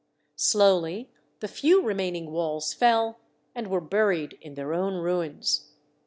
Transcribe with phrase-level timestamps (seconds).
[0.35, 3.19] Slowly the few remaining walls fell,
[3.53, 5.73] and were buried in their own ruins.